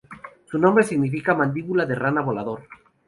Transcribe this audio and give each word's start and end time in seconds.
Su 0.45 0.57
nombre 0.57 0.83
significa 0.83 1.35
"Mandíbula 1.35 1.85
de 1.85 1.93
rana 1.93 2.21
volador". 2.21 2.61